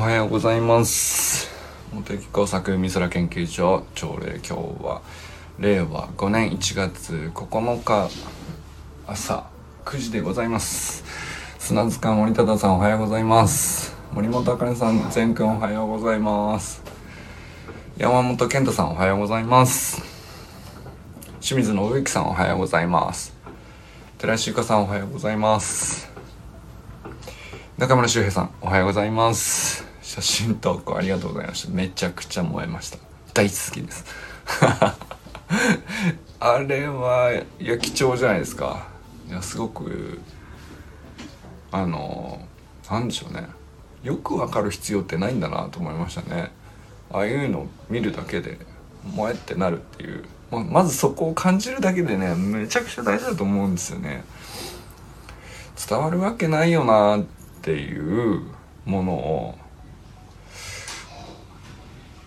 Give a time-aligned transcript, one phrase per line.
[0.00, 1.50] はようございます。
[1.92, 4.52] 茂木工作美空研究所朝礼今日
[4.82, 5.02] は
[5.58, 8.08] 令和5年1月9日
[9.06, 9.44] 朝
[9.84, 11.04] 9時でございます。
[11.58, 13.94] 砂塚森忠さんおはようございます。
[14.14, 16.82] 森本あかねさん全くんおはようございます。
[17.98, 20.02] 山本健太さんおはようございます。
[21.42, 23.36] 清水信之さんおはようございます。
[24.16, 26.10] 寺石ゆかさんおはようございます。
[27.76, 29.89] 中村修平さんおはようございます。
[30.10, 31.72] 写真投稿ありがとうございました。
[31.72, 32.98] めちゃくちゃ燃えました。
[33.32, 34.04] 大好きです。
[36.40, 38.88] あれはいや貴重じゃないですか。
[39.28, 40.20] いやすごく
[41.70, 42.44] あの
[42.90, 43.46] なんでしょうね。
[44.02, 46.50] よくわかる必要ってないんだなと思いましたね。
[47.12, 48.58] ああいうの見るだけで
[49.04, 50.24] 燃えってなるっていう。
[50.50, 54.24] ままずそこを感じるだけでねめちゃくちゃ大事だと思うんですよね。
[55.88, 57.22] 伝わるわけないよなっ
[57.62, 58.42] ていう
[58.84, 59.59] ものを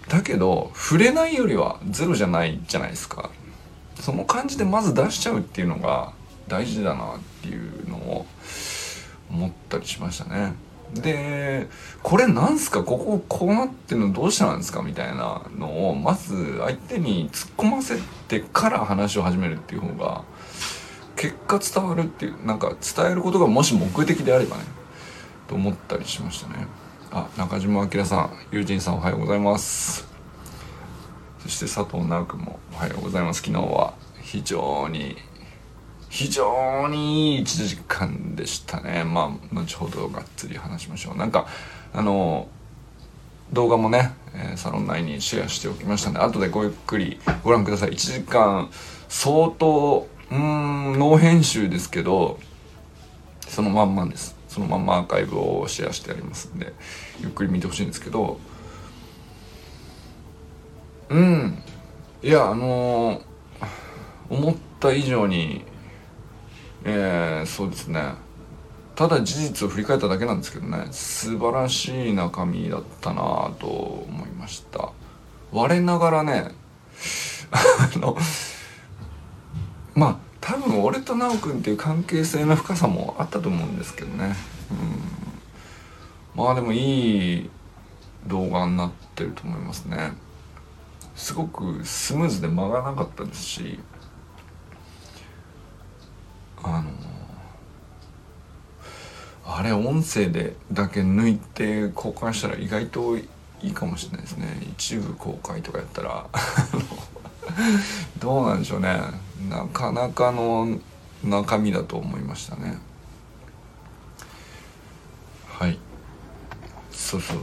[0.09, 3.30] だけど触れないよりはゼロじゃないじゃないですか。
[3.96, 6.14] その感じでまず出しちゃうっていうのが
[6.48, 8.26] 大事だなっていうのを
[9.30, 10.54] 思ったりしましたね。
[10.94, 11.68] で
[12.04, 12.84] これなんすか？
[12.84, 14.84] こここうなってるのどうしてなんですか？
[14.84, 20.24] みたいなのをまず相手に突っ込ませてから話を始めるっていう方が
[21.16, 24.64] 結果伝わるっていうなんか伝えることがもし目的であればね
[25.48, 26.68] と思ったりしましたね。
[27.16, 30.08] あ中島明さん友人さんおはようございます。
[31.44, 33.44] そして佐藤直君もおはようございます。
[33.44, 35.16] 昨日は非常に
[36.09, 39.03] 非常にいい1時間でしたね。
[39.03, 41.16] まあ後ほどがっつり話しましょう。
[41.16, 41.45] なんか
[41.94, 42.47] あの
[43.52, 47.91] 動画もね、え、サロン内にシェアしておきましたので後でごゆっくりご覧ください。
[47.91, 48.72] 1時間
[49.08, 52.39] 相当うんノー編集ですけど
[53.41, 54.36] そのまんまです。
[54.47, 56.73] そのまんまアーカイブをシェアしてありますんで。
[57.22, 58.39] ゆっくり見てほしいんですけど。
[61.09, 61.63] うん。
[62.22, 63.24] いやあのー、
[64.29, 65.66] 思った以上に
[66.85, 68.13] えー、そうですね。
[68.96, 70.88] ただ事実を振り返っただけなんですけどね。
[70.91, 74.91] 素晴らしい中身だったなと思いました。
[75.52, 76.52] 我ながらね
[77.52, 78.18] あの
[79.94, 84.35] まあ多分俺と奈くんっていう関係性の深さもあったと思うんですけどね、
[84.72, 85.33] うん、
[86.36, 87.50] まあでもいい
[88.28, 90.14] 動画になってると思いますね。
[91.16, 93.80] すごくスムーズで間がなかったですし
[96.64, 96.90] あの
[99.46, 103.28] あれ音声でだけ抜いて公開したら意外とい
[103.62, 104.48] いかもしれないですね。
[104.72, 106.26] 一部公開とかやったら。
[108.20, 109.00] どうなんでしょうね。
[109.50, 110.80] なかなかの
[111.24, 112.80] 中身だと思いましたね。
[117.13, 117.38] そうそう。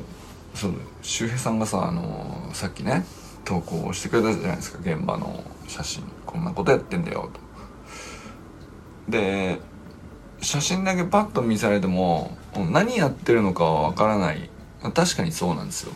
[0.53, 0.72] そう
[1.03, 3.04] 周平さんがさあのさっきね
[3.44, 4.81] 投稿してくれたじゃないですか。
[4.81, 6.03] 現場の写真。
[6.26, 7.31] こんなことやってんだよ。
[7.32, 7.41] と
[9.10, 9.60] で
[10.41, 12.36] 写真だけパッと見されても
[12.72, 14.50] 何やってるのかはわからない。
[14.94, 15.92] 確かにそうなんですよ。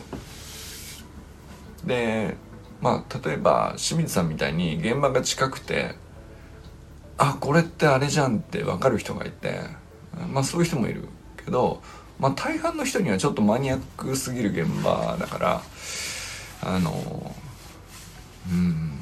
[1.85, 2.37] で
[2.81, 5.95] まあ例えば清水さんみたいに現場が近くて
[7.17, 9.59] あこれってあれじゃんって分かる人がいて
[10.31, 11.09] まあそういう人もいる
[11.43, 11.81] けど、
[12.19, 15.61] まあ、大半の人にはちょっとマニアックすぎる現場だから
[16.61, 17.35] あの
[18.49, 18.99] うん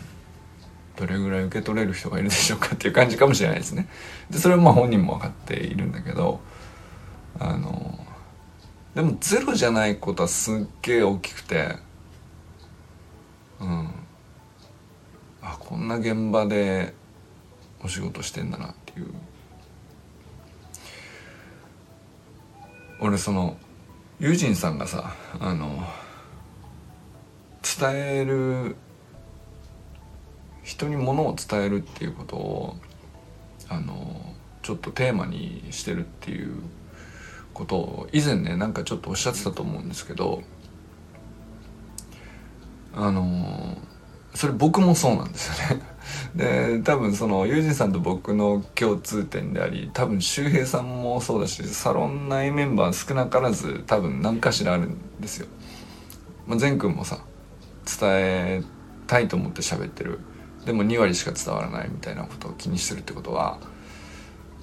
[0.96, 3.88] どれぐらい受け取れる人がいるでしょうかっていう感じかもしれないですね。
[4.30, 6.40] でそれはまあ本人も分かっているんだけど
[7.40, 8.00] あの
[8.96, 11.78] でもゼロじゃないことはすっげえ大きくて
[13.60, 13.90] うん
[15.42, 16.94] あこんな現場で
[17.84, 19.08] お仕事してんだなっていう
[23.04, 23.58] 俺その
[24.22, 25.86] ユージンさんがさあの
[27.62, 28.78] 伝える
[30.64, 32.78] 人にものを伝えるっていうことを
[33.68, 36.62] あのちょっとテーマにしてるっていう
[37.54, 40.42] ことを以前ねなんかちょっとおっしゃってたと思うんですけど
[42.96, 43.63] あの
[44.44, 45.84] それ僕もそうなんですよね
[46.36, 55.48] で多分そのユージンさんと僕の共通点であり多分周平さんもそうだしサロン内メンバー少なからず多分何かしらあるんですよ。
[56.46, 57.20] まあ、善くんもさ
[57.86, 58.64] 伝え
[59.08, 60.20] たいと思って喋ってる
[60.66, 63.60] でも2割しか伝わらないみたいなことを気にしてるってことは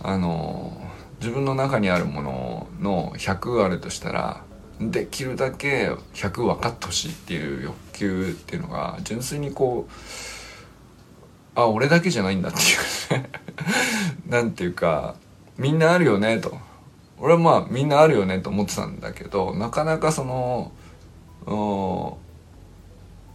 [0.03, 0.79] あの
[1.21, 4.45] 自分の中にあるものの100あるとしたら
[4.81, 9.93] できるだけ100分かってほしいっていう欲求っていうのが純粋にこう
[11.55, 13.31] あ俺だけじゃないんだっていうね。
[14.27, 15.17] なんていうか
[15.59, 16.57] みんなあるよねと。
[17.19, 20.73] 俺はまあみんなあるよねと思ってたんだけどなかなかその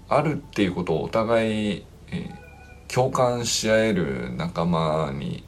[0.09, 1.85] あるっていうことをお互い、
[2.87, 5.43] 共感し合える仲間に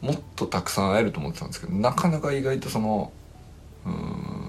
[0.00, 3.12] もっとたくさん会えると思ってたんですけどなかなか意外とその
[3.86, 4.43] うん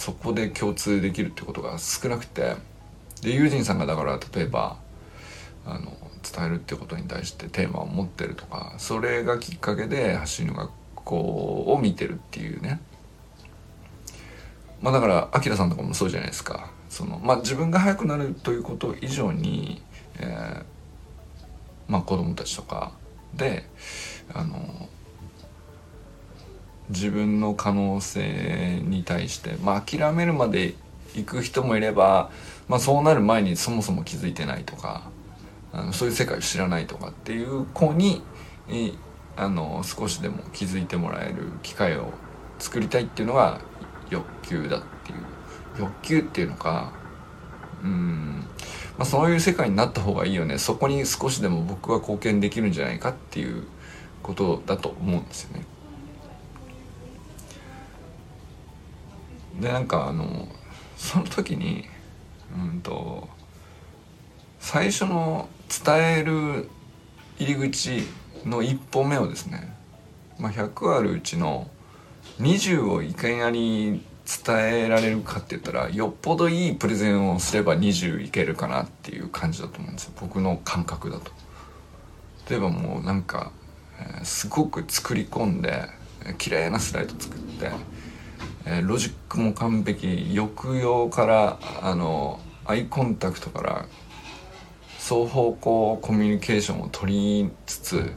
[0.00, 2.56] そこで共通できるってことが少なくて
[3.20, 4.78] でユージンさんがだから例えば
[5.66, 5.92] あの
[6.22, 12.80] 伝えるってことに対してテーマを持ってるとかそれがきっかけで発信の学校を見てるっていうね。
[14.80, 16.70] まあだからアキラさんとかもそうじゃないですか。
[16.88, 19.82] そのまあ自分が速くなるということ以上に、
[20.18, 20.64] えー、
[21.88, 22.92] まあ子供たちとか
[23.34, 23.66] で
[24.32, 24.88] あの
[26.90, 30.74] 自分の可能性に対してまあ諦めるまで
[31.14, 32.30] 行く人もいれば、
[32.68, 35.10] まあ、そうなる前にそもそも気づいてないとか
[35.72, 38.22] あのそういう世界を知らないとかっていう子に
[39.36, 42.12] あの少しでも気づいてもらえる機会を
[42.58, 43.60] 作りたいっていうのが
[44.10, 45.18] 欲求だっていう
[45.78, 46.92] 欲求っていうのか
[47.82, 48.44] うん
[48.98, 53.64] まあ、そういう世界になった方がいいよねそこに少しでも僕は貢献できるんじゃないかっていう
[54.22, 55.64] ことだと思うんですよね。
[59.60, 60.48] でなんかあの
[60.96, 61.84] その時に
[62.54, 63.28] うんと
[64.58, 65.48] 最初の
[65.84, 66.68] 伝える
[67.38, 68.02] 入り口
[68.44, 69.74] の一歩目をですね、
[70.38, 71.68] まあ、100あるうちの
[72.40, 74.02] 20をいかに
[74.44, 81.32] 伝えられるかって言ったらよっぽどいいプレゼンをすれば20いけるかなっていう感じだと思うんですよ僕の感覚だと。
[82.48, 83.52] 例えばもうなんか、
[83.98, 85.84] えー、すごく作り込んで、
[86.24, 87.70] えー、綺麗なスライド作って、
[88.66, 93.86] えー、ロジックも完璧抑揚からあのアイコンタクトから
[94.98, 98.12] 双方向コミュニケーションを取りつつ、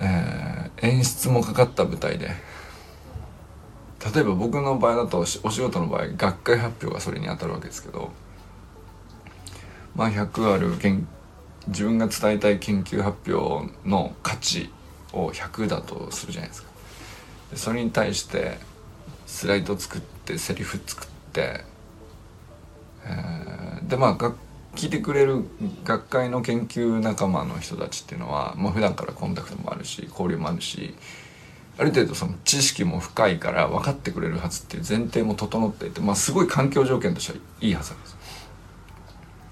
[0.00, 2.30] えー、演出もかかった舞台で
[4.14, 8.10] 例えば僕の場合だとお仕事の場合学会発表がそれに当たるわけですけど
[9.94, 10.70] まあ100ある
[11.66, 14.70] 自分が伝えたい研究発表の価値
[15.12, 16.69] を100だとするじゃないですか。
[17.54, 18.58] それに対して
[19.26, 21.64] スライド作ってセリフ作って、
[23.04, 24.16] えー、でまあ
[24.74, 25.44] 聞いてくれる
[25.84, 30.94] 学会の研究仲間の人たちっていうのは、まあ、普段からコンタクトもあるし交流もあるし
[31.78, 38.16] ある程度その知識も深いから分かってくれるはずっていう前提も整っていて、まあ、すごい環境条件としてはいいはずなんです。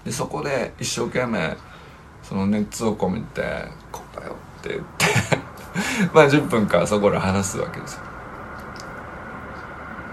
[0.05, 1.57] でそこで一生懸命
[2.23, 5.48] その熱を込めて「こうだよ」って言って
[6.13, 8.01] まあ10分かそこで話すわけですよ。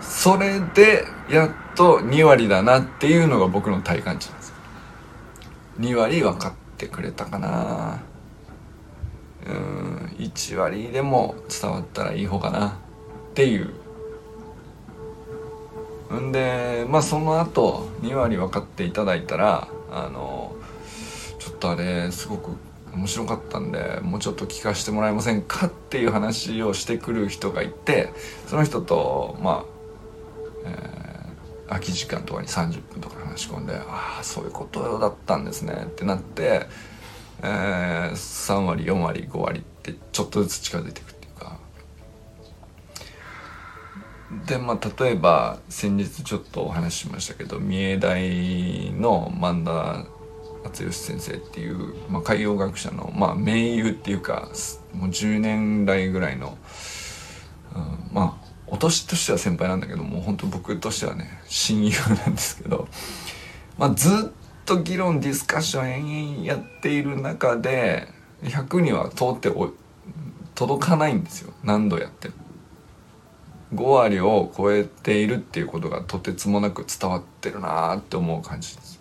[0.01, 4.53] それでやっと2割だなっていうのが僕の体感値なんです
[5.79, 7.99] 2割分かってくれたかな。
[9.47, 12.73] うん1割でも伝わったらいい方かなっ
[13.35, 13.73] ていう。
[16.21, 20.55] んでまあその後2割分かっていただいたらあの
[21.39, 22.51] ちょっとあれすごく
[22.97, 28.13] 面白かったんでもうちょっと聞かせてもらえませんかっていう話をしてくる人がいて
[28.47, 29.65] その人とまあ、
[30.65, 36.67] えー、空き時間とかに30分とか話し込んでああそういうことだったんですねってなって
[37.43, 41.59] えー、3割4割5割ってちょっとずつ近づいていくっていうか。
[44.47, 50.07] でまあ例えば先日ちょっとお話ししましたけど三重大の萬田
[50.67, 54.49] 厚義先生っていう、まあ、海洋学者の、まあ、盟友っていうか
[54.93, 56.57] もう10年来ぐらいの、
[57.75, 62.89] うん、まあお年としては先輩なんだけどもう本当僕としてはね親友なんですけど、
[63.79, 64.31] まあ、ずっ
[64.65, 68.09] と議論ディスカッション延々やっている中で
[68.43, 69.73] 100には通ってお
[70.55, 71.53] 届かないんですよ。
[71.63, 72.35] 何度やっても。
[73.75, 78.96] 5割を超えているっていうことがとてつもなく伝わってるなーって思う感じです。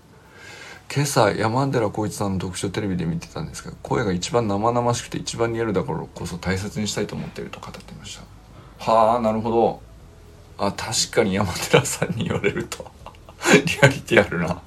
[0.94, 8.92] 今朝山寺宏一さんの読書テレビで見てたんですけど声が一番生々しくて一番リアルだからこそ大切にしたいと思っていると語ってました。
[8.92, 9.82] はあなるほど。
[10.58, 12.90] あ確かに山寺さんに言われると
[13.66, 14.62] リアリティあるな。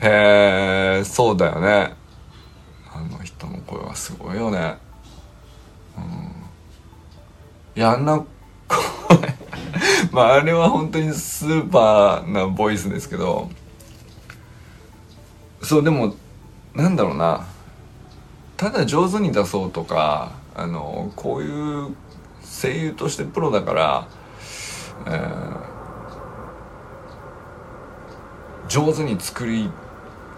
[0.00, 1.94] へえそうだよね。
[2.92, 4.76] あの人の声はすごいよね。
[5.96, 6.02] うん。
[7.76, 8.24] いやあんな
[8.68, 9.36] 声。
[10.10, 13.50] まああれは本当にスーパーなボイスですけど
[15.62, 16.14] そうでも
[16.74, 17.46] なんだろうな。
[18.56, 21.94] ただ上手に出そうとかあのこういう
[22.42, 24.08] 声優としてプロだから、
[25.06, 25.72] えー
[28.68, 29.68] 上手に作り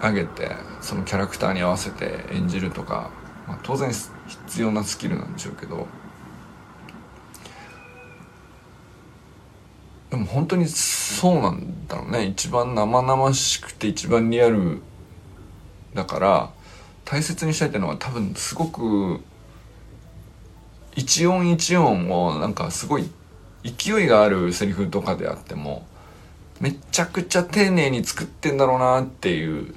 [0.02, 3.10] 上げてそのキャラクターに合わせて演じるとか
[3.46, 5.86] まあ、当然必要なスキルなんでしょうけど
[10.10, 12.26] でも本当にそうなんだろうね。
[12.26, 14.80] 一番生々しくて一番リアル
[15.94, 16.50] だから
[17.04, 19.20] 大切にしたいっていうのは多分すごく
[20.96, 23.10] 一音一音をなんかすごい
[23.64, 25.86] 勢いがあるセリフとかであっても
[26.60, 29.74] めちゃくちゃ丁寧に作ってんだろうなっていう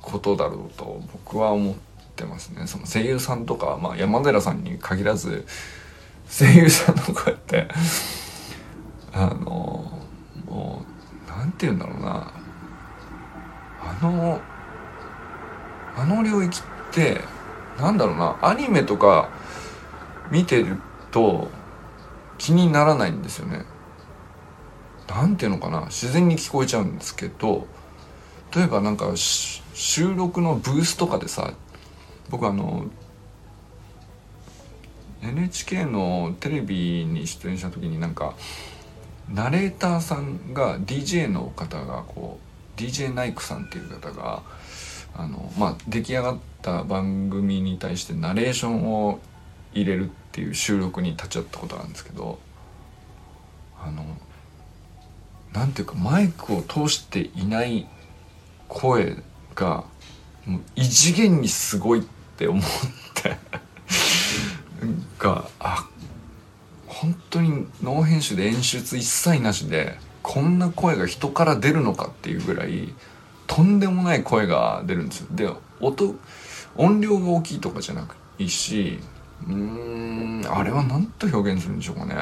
[0.00, 1.74] ことだろうと僕は思っ
[2.16, 2.66] てますね。
[2.66, 5.46] その声優さんとか、まあ、山寺さんに限らず
[6.28, 7.68] 声優さんのこうやって
[9.12, 9.98] あの
[10.46, 10.84] も
[11.26, 12.32] う何て言うんだろうな。
[13.84, 14.40] あの
[15.96, 17.20] あの領域って
[17.78, 19.28] なんだろうなアニメとか
[20.30, 20.78] 見てる
[21.10, 21.48] と
[22.38, 23.64] 気にならないんですよね。
[25.08, 27.66] なんていうのかな自然に聞こえちゃうんですけど
[28.54, 31.52] 例えばなんか収録のブースとかでさ
[32.30, 32.86] 僕あの
[35.22, 38.34] NHK のテレビに出演した時になんか
[39.28, 42.38] ナレーターさんが DJ の方がこ
[42.76, 44.42] う DJ ナイクさんっていう方が
[45.14, 49.20] あのまあ出来上がった番組に対してナレーションを
[49.74, 52.38] 入れるっていう収録に立ち会ったことがあるんですけど
[53.80, 54.04] あの
[55.52, 57.86] なんていうかマイクを通していない
[58.68, 59.16] 声
[59.54, 59.84] が
[60.46, 62.02] もう異次元にすごいっ
[62.36, 62.62] て思っ
[63.14, 63.36] て
[65.18, 65.88] があ
[66.86, 72.94] 本当にノー編集で演出一切なしでこんな声が人から出るのかっていうぐらい
[73.54, 75.46] とんでもない声が出るんですで
[75.78, 76.14] 音
[76.74, 78.98] 音量が大きいとかじゃなくいいし
[79.46, 82.14] うーんあれは何と表現するんでしょうかね。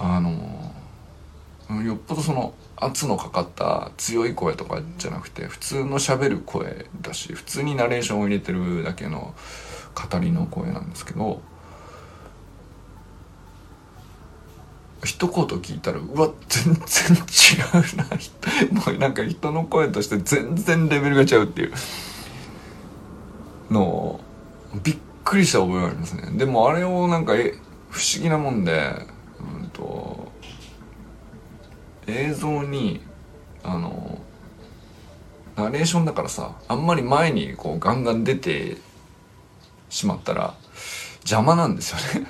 [0.00, 9.34] あのよっぽどその圧のかかった強い声とかじゃなくて普通のしゃべる声だし普通にナレーションを入れてるだけの
[9.94, 11.40] 語りの声なんですけど
[15.04, 16.80] 一言聞いたらうわ全然違
[17.92, 18.80] うな。
[18.80, 21.72] もうなんか人の声として全然レベルが違うっていう
[23.70, 24.20] のを
[24.82, 26.30] びっくりした覚えがありますね。
[26.36, 27.54] でもあれをなんかえ
[27.90, 29.06] 不思議なもんで
[29.40, 30.32] うんと
[32.06, 33.00] 映像に
[33.62, 34.20] あの
[35.56, 38.76] ナレーションだからさあんまり前にこうガンガン出て
[39.88, 40.54] しまったら
[41.20, 42.26] 邪魔なんですよね。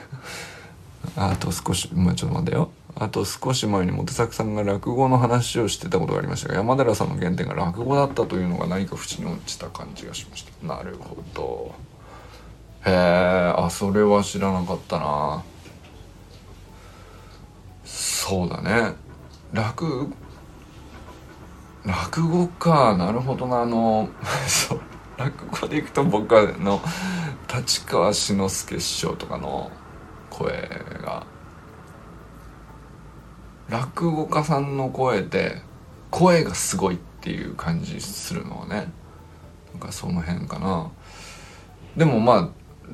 [1.17, 2.71] あと少しまあちょっと待ってよ。
[2.97, 10.67] あと少し前に本作さんが落語の話をしてたことがありましたが山寺さんの原点が落語だったというのが何か縁に落ちた感じがしました。
[10.67, 11.75] なるほど。
[12.87, 15.43] へえあそれは知らなかったな。
[17.85, 18.95] そうだね。
[19.53, 20.13] 落
[21.85, 22.97] 落語か。
[22.97, 23.63] なるほどな。
[23.63, 24.09] あの
[24.47, 24.81] そう。
[25.17, 26.81] 落語でいくと僕はの
[27.53, 29.71] 立川志の輔師匠とかの
[30.35, 30.53] 声
[31.03, 31.27] が。
[33.69, 35.63] 落語家さんの声で
[36.11, 38.89] 声がすごいっていう感じするのはね。
[39.73, 40.91] なんかその辺かな。
[41.97, 42.49] でもまあ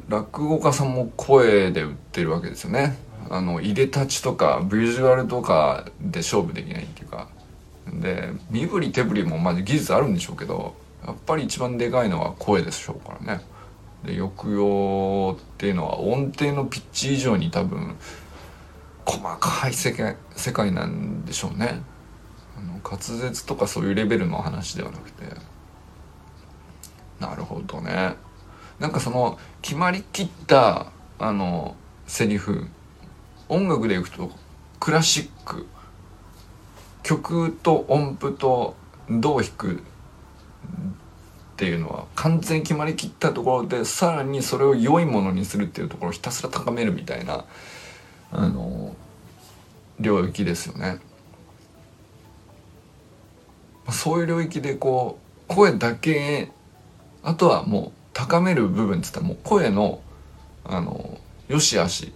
[0.08, 2.96] 落語家さんも声で売ってるわけですよね。
[3.30, 7.28] あの入れたちとかビジュアルとかで勝負できないっていうか。
[7.92, 13.42] で身振り手振りもまあ技術あるんでしょうけどやっぱり一番でかいのは声でしょうからね。
[14.04, 17.96] で抑揚っていうのは音程のピッチ以上に多分
[19.04, 21.82] 細かい世界世界なんでしょうね。
[22.56, 25.24] あの滑舌とかそういうレベルの話ではなくて。
[27.18, 28.14] なるほどね。
[28.78, 30.86] なんかその決まりきった
[31.18, 31.76] あの
[32.06, 32.66] セリフ。
[33.48, 34.30] 音楽でいくと
[34.78, 35.66] クラシック。
[37.02, 38.76] 曲と音符と
[39.08, 39.82] どう弾く
[41.60, 47.44] っていうのは完全に決まりきったところでさらにそれを良いものにするっていうところをひたすら高めるみたいな
[48.32, 48.96] あの
[49.98, 51.00] 領域ですよね。
[53.90, 55.18] そういう領域でこ
[55.50, 56.50] う声だけ
[57.22, 60.00] あとはもう高める部分っつったらもう声の
[60.64, 62.14] あの良し悪し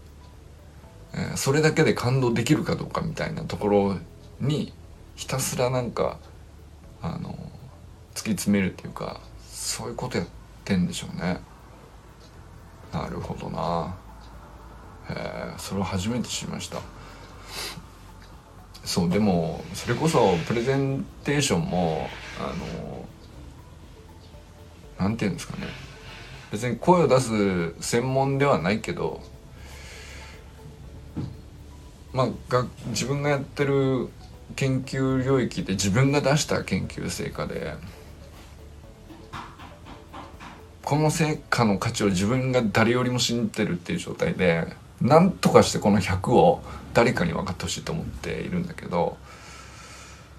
[1.12, 3.98] えー、それだけで感動できるかどうかみたいなところ
[4.40, 4.72] に
[5.16, 6.18] ひたすらなんか
[7.02, 7.38] あの
[8.14, 9.20] 突き詰めるっていうか
[9.64, 10.26] そういうことやっ
[10.62, 11.40] てんでしょうね。
[12.92, 13.96] なるほどな。
[15.08, 16.80] へえそれを初めて知りました。
[18.84, 22.52] そうでもそれこそプレゼンテーションもあ
[24.98, 25.66] のなんていうんですかね。
[26.52, 29.22] 別に声を出す専門ではないけど
[32.12, 34.08] まあ、が自分がやってる
[34.54, 37.74] 研究領域で自分が出した研究成果で
[40.84, 44.66] この成果の価値を自分が誰よりも信じてるっていう状態で
[45.00, 46.62] なんとかしてこの100を
[46.92, 49.16] 誰かに分かってほしいと思っているんだけど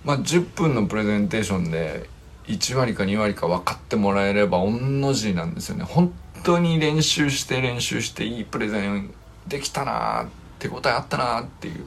[0.04, 2.10] まあ10分のプレゼンテーションで
[2.48, 5.84] 1割か2割か分かってもらえれば御の字なんですよね。
[5.84, 9.12] 本当に練習して練習していいプレゼン
[9.48, 10.28] できたなー
[10.60, 11.86] 手応えあったなーっていう。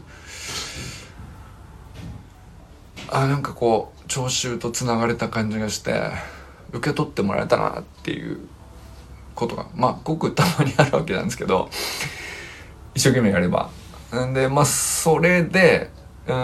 [3.11, 6.11] あなんかこう聴衆とつながれた感じがして
[6.73, 8.41] 受け取ってもらえたなっていう
[9.35, 11.69] ことがまあごくたまにあるわけなんですけど
[12.95, 13.71] 一生懸命やれば。
[14.15, 15.91] んでまあそれで
[16.27, 16.35] うん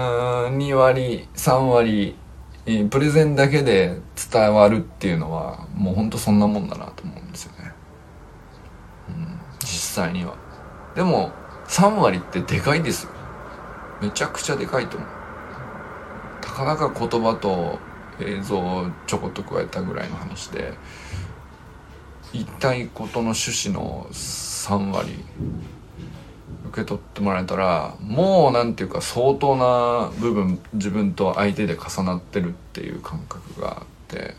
[0.59, 2.16] 2割3割
[2.90, 4.00] プレゼンだけで
[4.33, 7.73] 伝わるっていうのはもうほんとそんなもんだなと思うんですよね。
[9.09, 9.66] うん、実
[10.04, 10.35] 際には。
[10.95, 11.33] でも
[11.69, 13.11] 3割ってでかいですよ。
[14.00, 15.09] めちゃくちゃでかいと思う。
[16.40, 17.78] たかだか言葉と
[18.21, 20.75] 映像をちょこっと加えたぐらいの話で
[22.33, 25.25] 言いたいことの趣旨の3割
[26.68, 34.35] 受け取ってもらえたらもう何ていうか相当な部分自分と相手で重なってるっていう感覚があって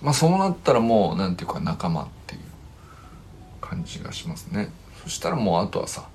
[0.00, 2.40] まあそうなったらもう何ていうか仲間っていう
[3.60, 4.70] 感じがしますね。
[5.04, 6.08] そしたらもうあとはさ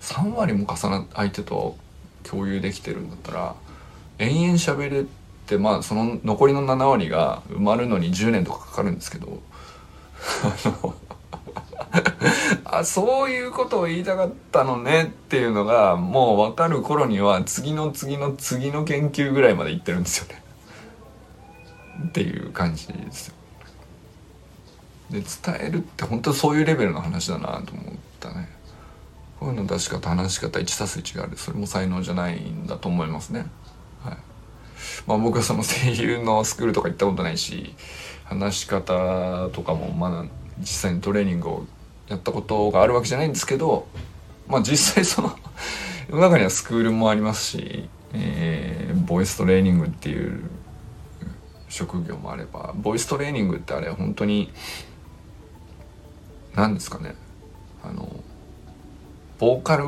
[0.00, 1.76] 3割も重なっ相手と
[2.22, 3.54] 共有できてるんだったら
[4.18, 5.06] 延々喋れ
[5.48, 9.40] てまあその残りの7割が埋まるのに10年とかかかるんですけど
[12.64, 20.42] あのそういうことを言いたかったのねっていうのがもう分かる頃には次の次の次の研究ぐらいまで行ってるんですよね。
[22.08, 23.34] っていう感じですよ。
[25.10, 27.84] で伝えるって本当そういうレベルの話だなと思っ
[28.20, 28.48] たね。
[29.40, 33.46] 声の出し方話し方 1+1 があるそれも才能じゃないんだと思いますね。
[34.04, 34.27] はい
[35.06, 37.74] まあ、僕はその声優のスクールとか行ったことないし
[38.24, 40.24] 話し方とかもまだ
[40.58, 41.66] 実際にトレーニングを
[42.08, 43.86] やったことがあるわけじゃないんですけど、
[44.46, 45.36] まあ実際その
[46.08, 50.42] 世の中にはスクールもありますし、えー、ボイストレーニングっていう
[51.68, 54.50] 職業もあれば、ボイストレーニングってあれ本当に、
[56.54, 57.14] 何ですかね、
[57.84, 58.08] あの、
[59.38, 59.84] ボーカル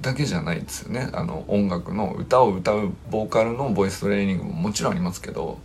[0.00, 1.10] だけじゃないですよね。
[1.12, 5.58] あの音楽の歌を歌うボーカルのボイストレーニングももちろんありますけど、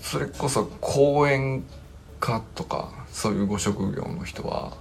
[0.00, 1.64] それこそ講演
[2.20, 4.76] 家とかそういうご職業の人は、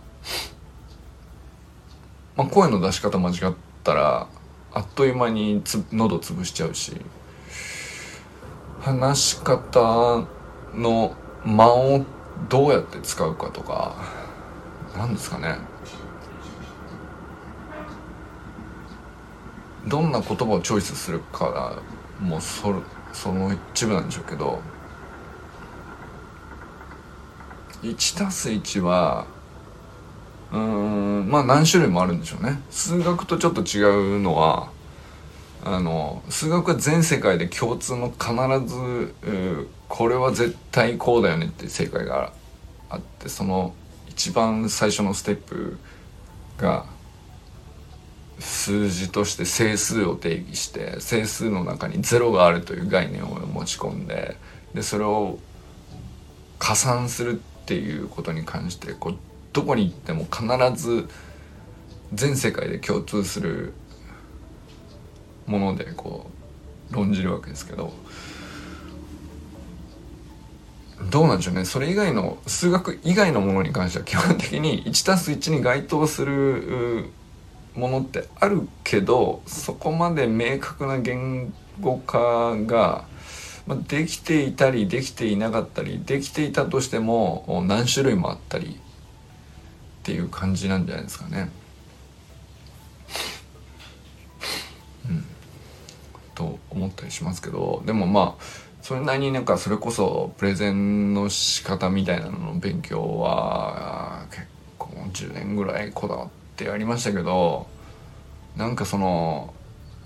[2.36, 3.53] まあ、声の出し方間違っ
[3.84, 4.27] たら
[4.73, 6.95] あっという間につ喉潰しちゃうし
[8.79, 10.25] 話し方
[10.73, 12.05] の間を
[12.49, 13.95] どうやって使うかとか
[14.95, 15.57] 何ですかね
[19.88, 21.82] どんな言葉をチョイスするか
[22.20, 22.74] もうそ
[23.13, 24.62] その一部なんでしょうけど
[27.84, 29.26] 1+1 は
[30.52, 32.62] うんまあ何種類もあるんでしょうね。
[32.70, 34.70] 数学とちょっと違うのは
[35.63, 38.34] あの数学は全世界で共通の必
[38.67, 39.15] ず
[39.88, 42.34] これは絶対こうだよねっていう正解が
[42.89, 43.74] あってその
[44.10, 45.78] 一番最初のステップ
[46.58, 46.86] が
[48.41, 54.36] 数字として整数を定義して整数の中に0があるという概念を持ち込んで
[54.73, 55.39] でそれを
[56.60, 59.17] 加算するっていうことに関してこう
[59.54, 61.08] どこに行っても必ず
[62.13, 63.73] 全世界で共通する
[65.45, 66.30] ものでこ
[66.91, 67.93] う論じるわけですけど
[71.10, 71.65] どうなんでしょうね。
[71.65, 77.10] それ以外の数学以外のものに関しては基本的に 1+1 に該当する
[77.75, 83.05] ものってあるけどそこまで明確な言語化が、
[83.88, 88.67] できていたりできていなかったりできていたとしても何種類もあったり
[90.01, 91.49] っていう感じなんじゃないですかね。
[95.07, 95.25] うん、
[96.36, 98.43] と思ったりしますけどでもまあ
[98.81, 107.67] それなりになんかそれこそプレゼンの仕方みたいなのの勉強は結構10年ぐらいこだわってってやりましたけど
[108.55, 109.53] なんかその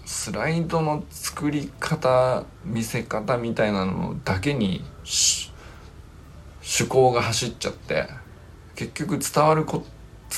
[0.06, 5.52] スライドの作り方見せ方みたいなのだけに趣
[6.88, 8.08] 向が走っちゃって
[8.76, 9.84] 結局伝わるこ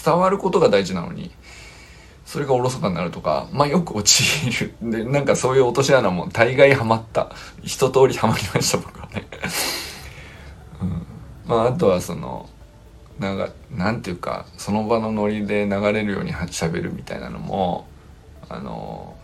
[0.04, 1.32] 伝わることが大事なのに
[2.26, 4.74] それがおろそかになるとかまあよく陥る。
[4.82, 7.32] でなんかそういう落とし穴も大概ハマった。
[7.64, 9.26] 一通りハマりました僕はね、
[10.82, 11.08] うん、
[11.46, 12.50] まああとはその
[13.20, 17.88] なんかなんていうかその場のノリで流れるように喋るみたいなのも
[18.50, 19.18] あの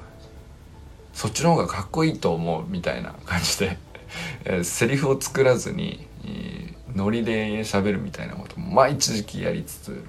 [1.14, 3.78] そっちの方がかっこいいと思うみたいな感じで、
[4.66, 6.08] セリフを作らずに、
[6.96, 10.04] ノリで喋るみたいなこともまあ一時期やりつつ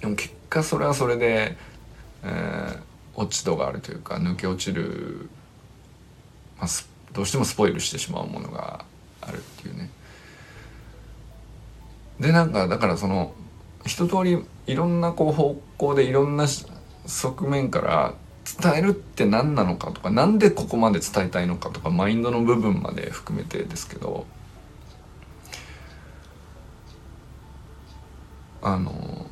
[0.00, 1.56] でも結果それはそれで、
[2.22, 2.80] えー、
[3.14, 5.28] 落ち度があるというか抜け落ちる、
[6.58, 6.68] まあ、
[7.12, 8.84] どうしてもスポイルしてしまうものが
[9.20, 9.90] あるっていうね。
[12.20, 13.32] でなんかだからその
[13.86, 16.46] 一通りいろんなこう方向でいろんな
[17.06, 18.14] 側面から
[18.60, 24.26] 伝えるって何なのかとか何でここまで伝えたいのかとかマインドの部分まで含めてですけど
[28.60, 29.26] あの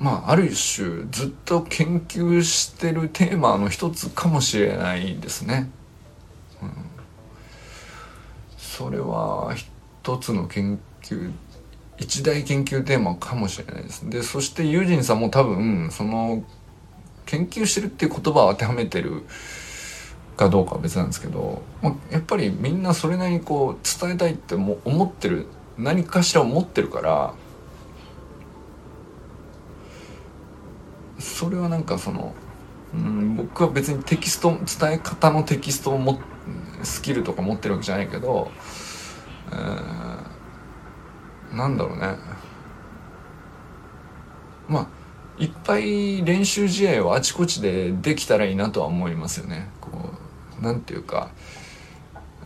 [0.00, 5.70] まあある種ずっと研究してるテーマの一つかもしれないですね。
[6.60, 6.72] うん、
[8.58, 9.71] それは一
[10.02, 11.30] 一つの研究
[11.96, 14.08] 一大研究テーマかもしれないです。
[14.10, 16.42] でそしてユージンさんも多分その
[17.26, 19.22] 研究してるっていう言葉を当てはめてる
[20.36, 25.46] かどうかは別なんですけど、まあ、やっぱりみんなそれなりにこう伝えたいっても思ってる
[25.78, 27.34] 何かしら思ってるから
[31.20, 32.34] それはなんかその、
[32.92, 36.18] うん、僕は別にテキスト伝え方のテキストをも
[36.82, 38.50] スキルとか持ってるわけじゃないけど、
[39.52, 42.16] えー、なんだろうね
[44.68, 45.02] まあ
[45.38, 49.68] いっぱい練習試合をあちこちでできたらいいなとは思いますよね。
[49.80, 49.90] こ
[50.60, 51.30] うなんていうか、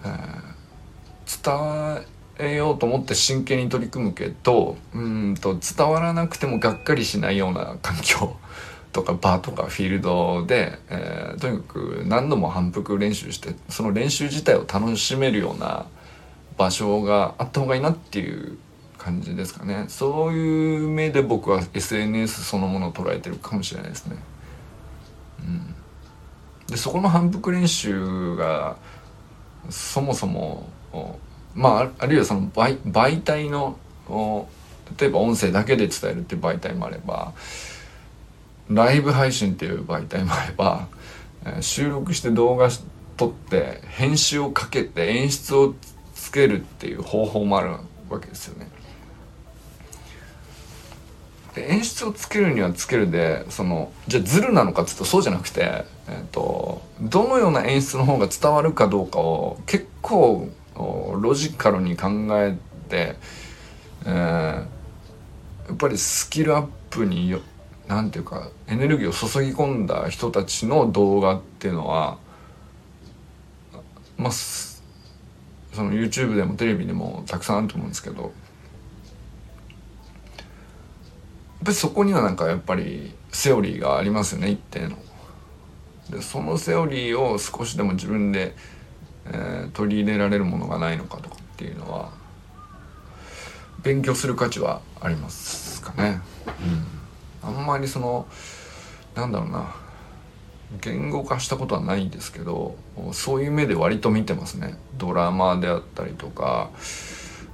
[0.05, 2.07] えー、伝
[2.39, 8.37] えようと思って真剣に取り組むけどうんと伝わらなくてもがっかりしないような環境
[8.93, 15.87] とかバーとかフィールドで、えー、とにかく何度も反復練習してその練習自体を楽しめるような
[16.57, 18.59] 場所があった方がいいなっていう
[18.99, 24.17] 感じですかねそういう目で僕は SNS そのものを捉えてるかもしれないですね。
[25.41, 25.75] うん、
[26.67, 28.77] でそこの反復練習が
[29.71, 30.69] そもそも
[31.55, 33.79] まああるいはその媒媒体の
[34.99, 37.33] 例えば音声だけで伝えるっていう媒体もあれば
[38.69, 40.89] ライブ配信っていう媒体もあれば
[41.61, 42.69] 収録して動画
[43.17, 45.75] 撮って編集をかけて演出を
[46.27, 47.71] つけるっていう方法もある
[48.11, 48.69] わけですよね。
[51.55, 62.57] で演出をつけるにはつけるでそのじゃあズルなのかっつうとそうじゃなくて、えーと、どのような演出の方が伝わるかどうかを結構ロジカルに考え
[62.89, 63.17] て、
[64.05, 64.67] えー、や
[65.73, 67.41] っぱりスキルアップによ
[67.87, 72.19] なんていうかエネルギーを注ぎ込んだ人たちの動画っていうのは
[74.19, 74.33] まあ
[75.77, 78.33] その YouTube でもテレビでもたくさんあると思うんですけど
[81.67, 84.97] ぱりそこにはなんかやっぱりセオリーがありますよね一定の。
[86.11, 88.55] でそのセオリーを少しでも自分で、
[89.27, 92.13] えー、取り入れられるものがないのかとかっていうのは
[93.83, 96.21] 勉強する価値はありますかね。
[97.43, 98.29] うん、あんまりその
[99.17, 99.75] なんだろうな
[100.81, 102.77] 言語化したことはないんですけど
[103.13, 104.77] そういう目で割と見てますね。
[104.99, 106.71] ドラマであったりとか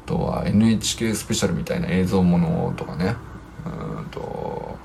[0.05, 3.17] あとは NHK スペシャルみたいな映像ものとかね。
[3.67, 4.79] うんと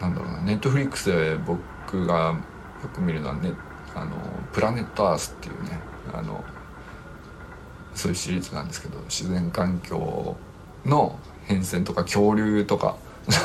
[0.00, 0.40] なんだろうな。
[0.42, 2.36] ネットフリックスで僕が
[2.82, 3.52] よく見るのはね
[3.94, 4.12] あの
[4.52, 5.78] プラネットアースっていうね
[6.12, 6.44] あの
[7.94, 10.36] そういうシリーズなんですけど自然環境
[10.84, 12.96] の変遷とか恐竜とか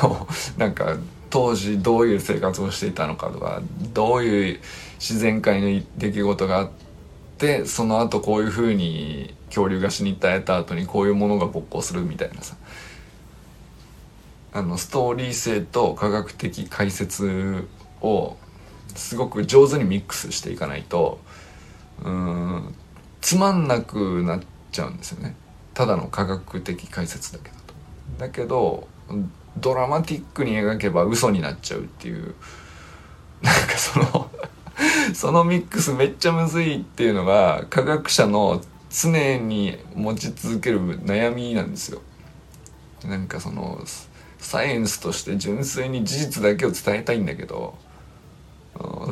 [0.02, 0.96] のなんか
[1.30, 3.62] 当時どういう生活をしていたのかとか
[3.94, 4.60] どういう
[4.98, 6.70] 自然界の出来事があっ
[7.38, 12.56] てその後こういうふうに恐竜が死に絶えた後にこういうものが勃興するみたいなさ
[14.52, 17.68] あのストーリー性と科学的解説
[18.00, 18.36] を
[18.94, 21.20] すごく上手にミックスしていかないと
[22.02, 22.74] うん
[23.20, 24.40] つまんなくなっ
[24.72, 25.36] ちゃうんですよね
[25.74, 27.74] ただの科学的解説だけだと。
[28.18, 28.88] だけど
[29.56, 32.34] ドラマティックに描けば嘘になっちゃうっていう。
[33.42, 34.30] なんかその
[35.14, 42.00] そのミックスめっちゃむずいっていうのが科学者の常に持ち続ける悩みなんですよ。
[43.04, 43.82] なんかその
[44.38, 47.78] サイエンスとして純粋に事実だけを伝えたいんだけど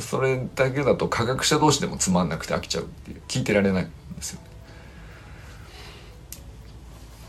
[0.01, 4.41] それだけだと科学者同士でもつまんなくて飽きちゃうっていう聞いてられないんですよ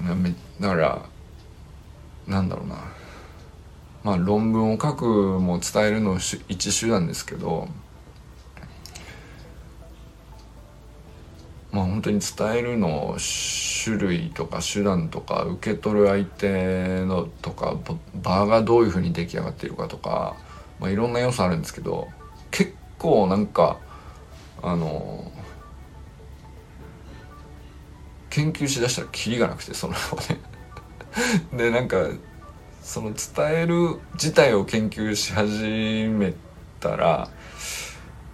[0.01, 0.35] ね。
[0.59, 1.05] だから
[2.27, 2.98] なんだろうな。
[4.03, 7.67] まあ論文を書くも伝えるの一種なんですけど
[11.71, 13.17] まあ本当に伝えるの
[13.83, 17.77] 種類とか手段とか受け取る相手のとか
[18.15, 20.35] 場がどういうふうに出来上がっているかとか、
[20.79, 22.07] まあ、いろんな要素あるんですけど
[22.51, 23.79] 結構なんか
[24.61, 25.31] あの
[28.29, 29.99] 研究しだしたらキリがなくてそのね。
[31.53, 31.97] でなんか
[32.81, 36.33] その伝える自体を研究し始め
[36.79, 37.29] たら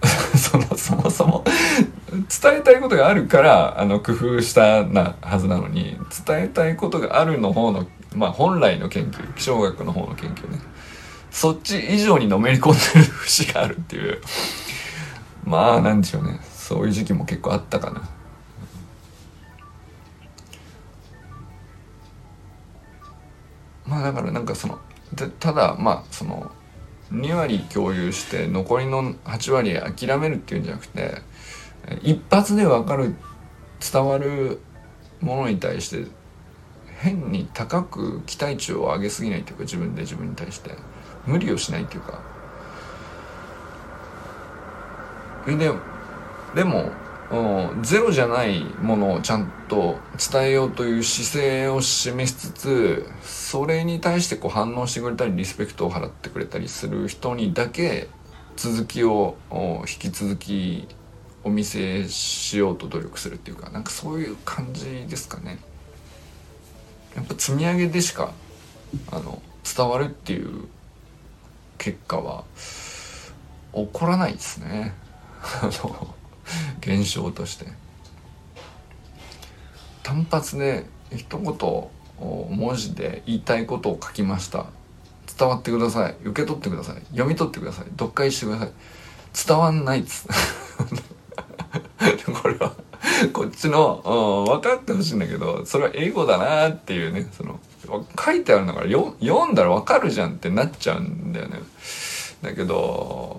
[0.37, 1.43] そのそもそも
[2.11, 10.59] 伝えたいことがあるからあの工夫したなはずなのに伝えたいことがあるの方のまあ本来の研究気象学の方の研究ね。
[11.31, 14.21] そっち以上にのめり込んでる節があるっていう。
[15.43, 16.39] まあなんでしょうね。
[16.55, 18.09] そういう時期も結構あったかな。
[24.11, 24.79] だからなんかその
[25.39, 26.51] ただまあその
[27.11, 31.21] 2割共有して残りの8割諦めるっていうんじゃなくて
[32.01, 33.15] 一発で分かる
[33.79, 34.59] 伝わる
[35.21, 36.05] ものに対して
[36.97, 40.71] 変に高く期待値を上げすぎないというか自分で自分に対して。
[41.27, 42.19] 無理をしないっていうか。
[45.45, 45.71] で
[46.55, 46.89] でも
[47.31, 49.97] うんゼロじゃないものをちゃんと
[50.31, 58.09] 伝えようという姿勢を示しつつそれに対してこう反応してくれたりリスペクトを払ってくれたりする人にだけ
[58.55, 60.87] 続きを引き続き
[61.43, 65.59] お見せしようと努力するっていうかなんかそういう感じですかね。
[67.15, 68.33] やっぱ積み上げでしか
[69.11, 70.67] あの伝わるっていう
[71.77, 72.43] 結果は
[73.73, 74.93] 起こらないですね。
[75.41, 76.14] あの
[76.79, 77.65] 現象として。
[80.03, 84.67] 単発で一言文字で言いたいことを書きました。
[85.37, 86.15] 伝わってください。
[86.23, 86.95] 受け取ってください。
[87.11, 87.85] 読み取ってください。
[87.91, 88.71] 読解してください。
[89.47, 90.25] 伝わんないっつ
[92.41, 92.73] これは
[93.33, 97.59] こっちの分かってほしいんだけどそれは英語だなっていうねその
[98.17, 101.59] 書いてあるんだから読んだら分かるじゃんってなっちゃうんだよね。
[102.41, 103.34] だけど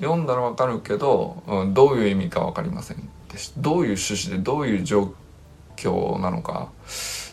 [0.00, 3.08] 読んだらわかるけど、うん、どういう意味か分かりません
[3.58, 5.14] どういう趣旨でどういう状
[5.76, 6.70] 況なのか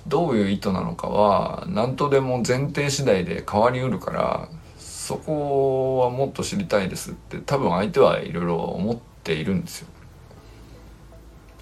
[0.07, 9.87] どういう意図なのかは何とでも前提次第で変わりうるからそこはもっと知りたいですって多分相手はいろいろ思っているんですよ。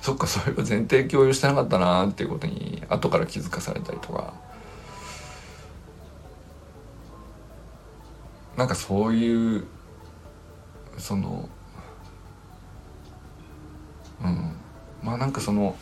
[0.02, 4.34] そっかそれは前提共有してなかったなっていうことに後から気づかされたりとか
[8.56, 9.66] なんかそういう
[10.98, 11.50] その
[14.24, 14.56] うん。
[15.04, 15.76] まあなんかその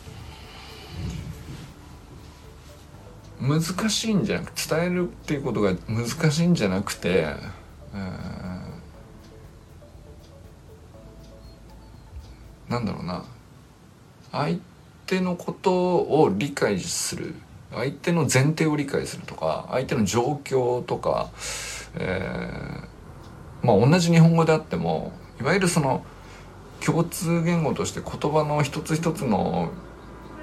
[3.40, 7.26] 難しいんじゃなく伝えるっていうことが難しいんじゃなくて、
[7.94, 13.24] えー、なんだろうな。
[14.32, 14.58] 相
[15.06, 17.34] 手のことを理解する。
[17.72, 21.30] 相手の前提を理解するとか相手の状況とか、
[21.96, 22.93] えー
[23.64, 26.04] まあ同じ日本語であってもいわゆるその
[26.84, 29.70] 共通言語として言葉の一つ一つの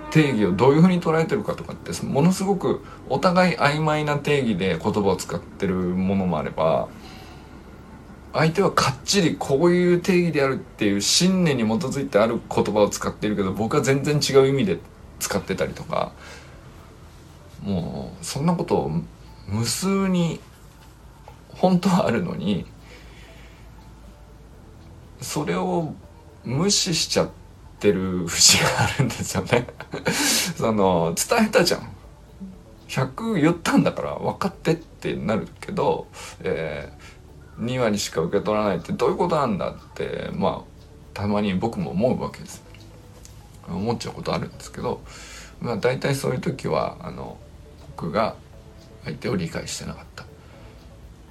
[0.10, 6.90] 定義をどういうふうに捉えてるかとかってものすごくお互い曖昧な定義で言葉を使ってるものもあれば
[8.34, 14.80] 相手はかっちりこういう定義であるっていう信念に基づいてある言葉を使ってるけど僕は全然違う意味で
[15.20, 16.12] 使ってたりとか
[17.62, 18.92] もうそんなことを
[19.48, 20.40] 無数に
[21.50, 22.66] 本当はあるのに
[25.22, 25.94] それを
[26.44, 27.30] 無視しちゃっ
[27.80, 29.68] てる節があるんですよね。
[30.58, 31.88] その伝えたじゃん。
[32.88, 36.08] 100言ったんだから分かってってなるけど、
[36.42, 40.72] えー、2割しか受け取らないってどういうことなんだってまあ
[41.14, 42.64] たまに僕も思うわけです。
[43.68, 45.02] 思っちゃうことあるんですけど
[45.62, 47.38] まあ大体そういう時はあの
[47.96, 48.36] 僕が
[49.06, 50.26] 相手を理解してなかった。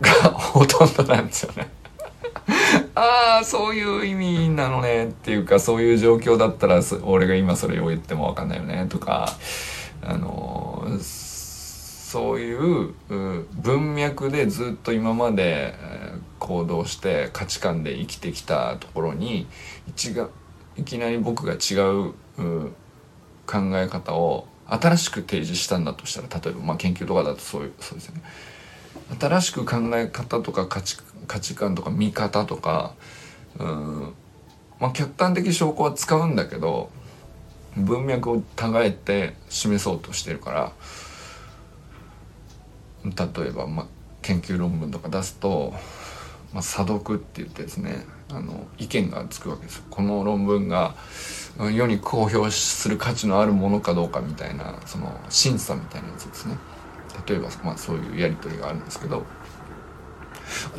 [0.01, 1.80] がほとんどなんですよね。
[2.95, 9.33] ああそういう意味なのねっていうかそういう状況だったら俺が今それを言っても分かんないよねとか
[10.03, 15.75] あのそういう文脈でずっと今まで
[16.39, 19.47] 行動して価値観で生きてきたところに
[19.89, 20.29] 一が
[20.77, 22.13] いきなり僕が違う
[23.47, 28.23] 考え方を新しく提示したんだとしたら例えば、まあ、研究とかだとそういうそうですよね。
[29.19, 30.99] 新しく考え方とか価値
[31.31, 32.95] 価値観とか見方とか
[33.61, 34.15] うん
[34.81, 36.91] まあ客観的証拠は使うんだけど
[37.77, 38.43] 文脈を違
[38.79, 40.73] えて示そうとしてるから
[43.05, 43.87] 例えば、まあ、
[44.23, 45.73] 研究論文とか出すと、
[46.53, 49.83] ま、査読って言ってですねあの意見がつくわけです。
[49.89, 50.95] この論文が
[51.59, 56.57] 世に公表する価値のあるものかどうかみたいなその審査みたいなやつですね。
[57.27, 59.25] 例えば、まあ、そういうやり取りがあるんですけど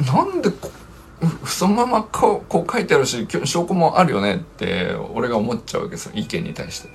[0.05, 0.49] なんで
[1.45, 6.89] そのままこうこう書いてあるし証拠もあるよねって俺が思っちゃうわけですよ意見に対して。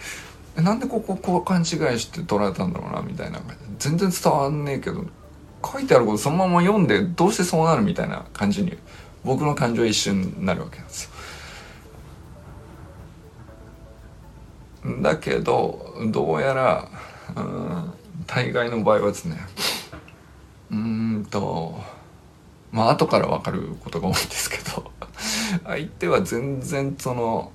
[0.58, 1.66] えなんでこここう勘違い
[1.98, 3.40] して捉えたんだろうなみたいな
[3.78, 5.04] 全然伝わんねえけど。
[5.64, 8.76] 書いてあることそのまま読んでどうしてそうなるみたいな感じに
[9.24, 11.10] 僕の感情は一瞬になるわけなんですよ。
[15.02, 16.88] だけどどうやら
[17.34, 17.92] うん
[18.26, 19.36] 大概の場合はですね
[20.70, 21.80] うんと
[22.76, 24.90] まあ後から分かることが多いんですけど。
[25.64, 27.50] 相手は全然その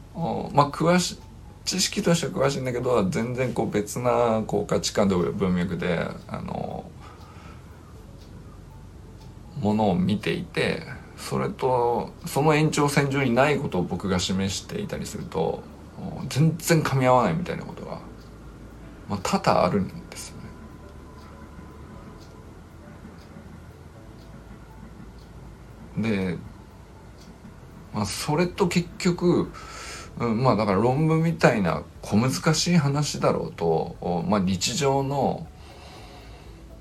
[0.54, 1.20] まあ詳し
[1.64, 6.86] 知識としては詳しいんだけど全然こう別なこう価値観と文脈であの
[9.60, 10.82] ものを見ていて
[11.18, 15.62] それとその延長線上にないことを僕が示していたりすると
[16.30, 18.00] 全然噛み合わないみたいなことが、
[19.08, 20.42] まあ、多々あるんですよね。
[25.98, 26.38] で、
[27.94, 29.52] まあ、それと結局
[30.20, 35.48] うん、まあだから論文みたいな小難しい話だろうと、まあ、日常の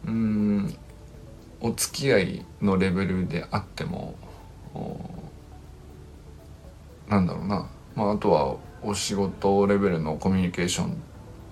[0.06, 0.76] うん
[1.60, 4.14] お付き合いのレベルであっても
[7.08, 10.96] なんだろうな、まあ、あとはお仕事レベルのコミュニケーション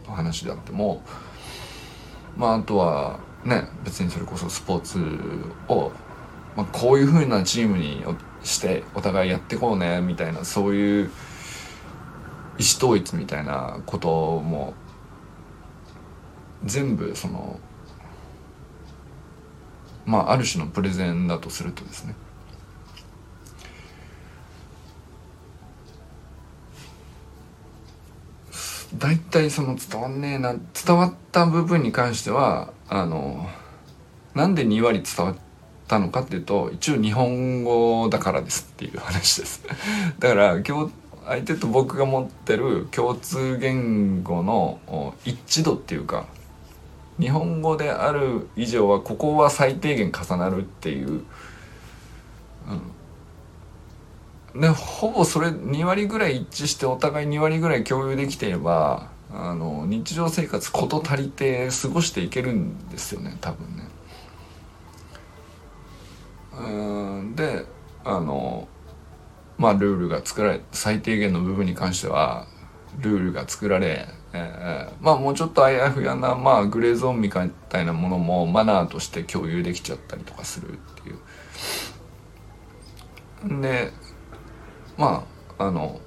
[0.06, 1.02] の話であっても
[2.36, 4.98] まああとはね別にそれこそスポーツ
[5.68, 5.92] を、
[6.58, 8.02] まあ、こういうふうなチームに
[8.42, 11.10] してお互いやっていこうねみたいなそういう意思
[12.78, 14.74] 統一みたいなことも
[16.64, 17.60] 全部その
[20.04, 22.16] まあある種のプレゼンだとするとですね。
[28.96, 33.48] 大体その伝わんねえな伝わった部分に関してはあの
[34.34, 35.36] なんで2割伝わっ
[35.88, 39.64] たのかっていうと一応日本語だからですっていう話です
[40.20, 40.56] だから
[41.26, 46.26] 相手と僕が持ってる共通言語の一致度っていうか
[47.18, 51.22] 日本語である以上はここは最低限重なるっていう、
[54.54, 63.97] うん、でほぼそれ2割ぐらい一致してお互い2割ぐらい共有できていればあの日常生活事足りて過ごしていけるんですよね多分ね。
[66.58, 67.64] うんで
[68.04, 68.68] あの
[69.56, 72.46] まあルールが作られ最低限の部分に関しては
[73.00, 81.18] ルールが作られ、えー、まあもうちょっとあやふやな、まあ、グレーゾーンみたいなものもマナーとして共有できちゃったりとかするっていう。
[83.60, 83.92] で
[84.96, 85.24] ま
[85.58, 86.00] ああの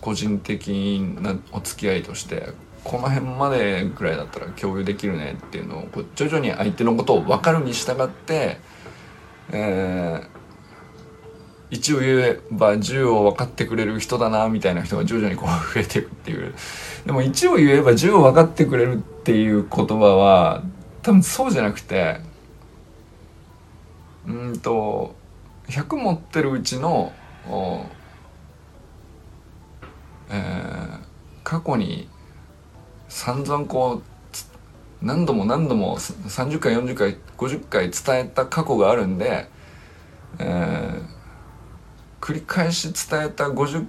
[0.00, 2.52] 個人的なお付き合いとして
[2.84, 8.58] この辺までぐらいだったら共有できるねっていうのを徐々に相手のことを分かるに従って、
[9.50, 10.28] えー、
[11.70, 16.54] 一応言えば銃を分かってくれる人だなみたいな人が徐々にこう増えていくっていう。
[17.06, 20.62] でも一応言えば銃を分かってくれるっていう言葉は
[21.02, 22.20] 多分そうじゃなくて
[24.26, 25.14] うんと
[25.68, 27.12] 100持ってるうちの
[30.30, 30.98] えー、
[31.42, 32.08] 過去に
[33.08, 34.17] 散々こう
[35.02, 39.48] 何度も何度も30回40回50回伝えた過去があるんで、
[40.38, 41.18] えー
[42.20, 43.86] 繰り返し伝えた50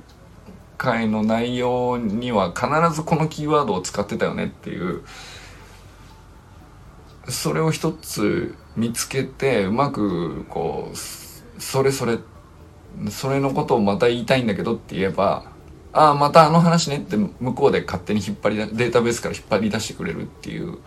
[0.78, 5.04] 回の内容には必ずこのキーワードを使ってたよねっていう
[7.28, 12.20] それを一つ見つけてうまくこうそれそれ
[13.10, 15.49] それのことをまた言いたいんだけどって言えば
[15.92, 20.78] ああまたあの話ねって向こうで勝手に引っ張りデータベースから引っ張り出してくれるっていう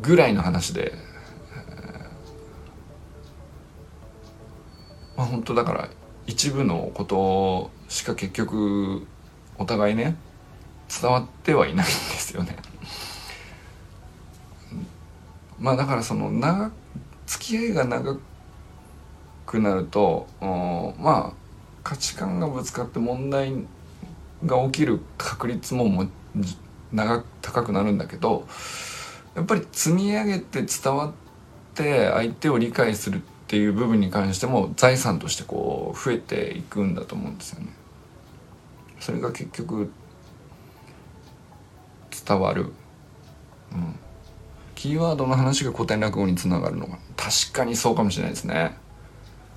[0.00, 0.92] ぐらいの話で
[5.16, 5.88] まあ本当だから
[6.26, 9.06] 一部のことしか結局
[9.56, 10.16] お互いね
[11.00, 12.56] 伝わってはいないんですよね。
[15.58, 16.70] まあだからその長
[17.26, 18.16] 付き合いが長
[19.46, 20.26] くなると
[20.98, 21.45] まあ
[21.86, 23.52] 価値観がぶつかって問題
[24.44, 26.08] が起きる確率もも
[26.92, 28.48] 長高くなるんだけど
[29.36, 31.12] やっぱり積み上げて伝わっ
[31.76, 37.68] て相手を理解するっていう部分に関しても財産としてこう増えていくんだと思うんですよね。
[38.98, 39.92] それが結局
[42.26, 42.72] 伝わる、
[43.70, 43.94] うん、
[44.74, 48.76] キーワードの話が古典落語につながるのが確かにそうかもしれないですね。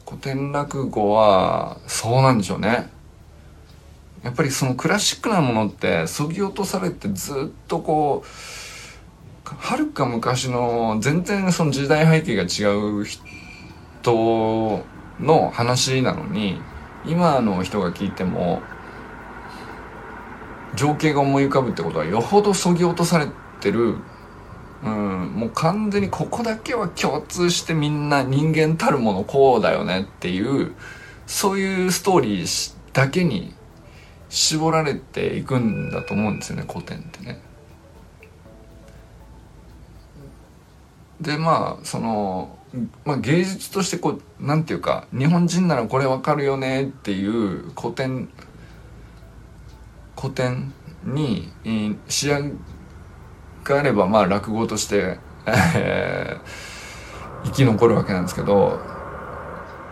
[0.09, 2.89] 古典落語はそうなんでしょうね。
[4.23, 14.83] やっぱりそのクラシックなものってそぎ落とされてずっとこうはるか昔の全然その時代背景が違う人
[15.19, 16.59] の話なのに
[17.05, 18.63] 今の人が聞いても
[20.75, 23.27] 情景が思い浮かぶってことはよほどそぎ落とされ
[23.61, 23.97] てる
[24.83, 30.73] うん、もう完全にここだけは共通してみんな人間たるものこうだよねっていう
[31.27, 33.53] そういうストーリーだけに
[34.29, 37.41] 絞られていくんだと思うんですよね古典ってね。
[41.19, 42.57] でまあその、
[43.03, 48.29] まあ、芸術としてこうなんていうか日本人ならこれわかるよねっていう古典
[50.17, 50.73] 古典
[51.03, 51.51] に
[52.07, 52.51] 仕上げ
[53.69, 58.79] があればまあ落語として、えー、生き残るわけなんですけど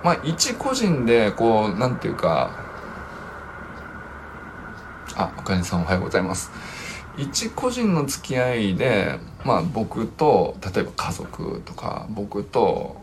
[0.04, 2.66] まあ一個人でこうなんていうか
[5.16, 6.52] あおかえりさんおはようございます。
[7.18, 13.02] 一個人の付き合いでまあ僕と例えば家族とか僕と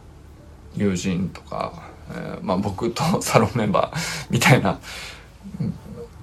[0.77, 4.79] 友人とか、えー、まあ僕とサロンメンバーみたいな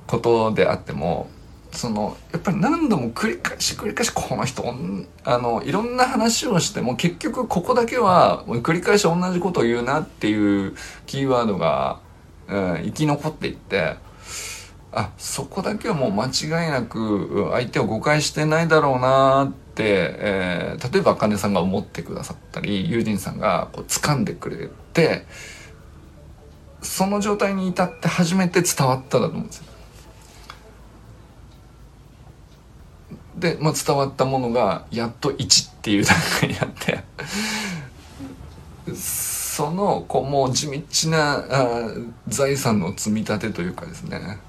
[0.07, 1.29] ことであっても
[1.71, 4.63] そのやっぱり何度も繰り返し繰り返しこの人
[5.23, 11.99] あのいろんな話をしても結局ここだけは繰り返し同じことを言うなっていうキーワードが、
[12.47, 13.95] うん、生き残っていって
[14.91, 25.25] あそこだけはもう間違いなく相手を誤解してないだろうなって、えー、例えば茜さんが思ってくださったり友人さんがこう掴んでくれて
[26.81, 29.70] その状態に至って初めて伝わっただと思うんですよ。
[33.41, 37.03] で、まあ、伝わったものがやっと1っていう段階になって
[38.93, 41.89] そのこうもう地道なあ
[42.27, 44.39] 財産の積み立てというかですね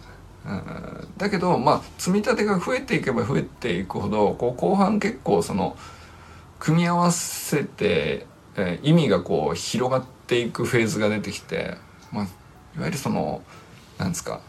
[1.16, 5.76] だけどまあ積み立てが増えていけば増えていくほどこう後半結構その
[6.59, 8.26] 組み合わせて、
[8.57, 11.76] えー、意味がこう広がっていくフェーズが出てきて、
[12.12, 12.24] まあ、
[12.76, 13.43] いわゆるその
[13.99, 14.40] なんですか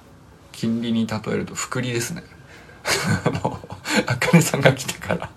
[0.52, 2.24] 金利に例えると複利ですね。
[3.26, 3.60] あの、
[4.08, 5.30] あかねさんが来てから、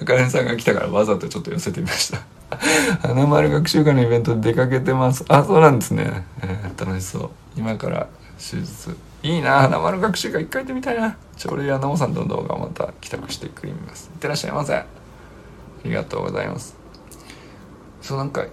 [0.00, 2.20] あかねさんが来たからわざとちょっと寄せてみました。
[3.06, 5.24] 花丸学習会のイベント出かけてます。
[5.28, 6.24] あ、そうなんですね。
[6.42, 7.30] えー、楽しそう。
[7.56, 8.08] 今から
[8.38, 8.96] 手術。
[9.22, 11.16] いいな、花丸学習会一回行ってみたいな。
[11.36, 14.10] 朝礼やなおさんの動画をまた帰宅してくります。
[14.12, 14.74] いってらっしゃいませ。
[14.74, 14.86] あ
[15.84, 16.76] りがとうございます。
[18.00, 18.44] そうなんか、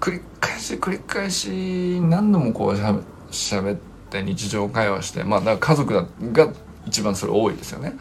[0.00, 2.76] 繰り返し繰り返し何度もこう
[3.32, 3.76] しゃべっ
[4.10, 6.48] て日常会話して、まあだから家族が
[6.86, 7.94] 一番それ多いですよね。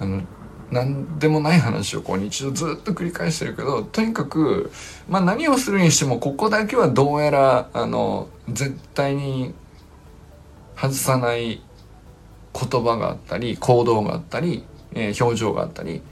[0.00, 0.22] あの
[0.70, 4.70] 何でもない話をこう日常ずっと繰り返してるけどとにかく、
[5.08, 9.54] まあ、何をするにしてもここだけはどうやらあの絶対に
[10.76, 11.62] 外さない
[12.52, 16.02] 言葉があったり行動があったり、えー、表情があったり